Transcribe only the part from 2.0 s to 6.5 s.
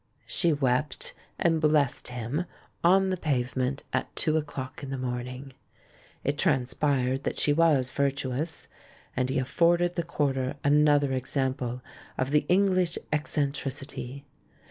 him, on the pavement, at two o'clock in the morning. It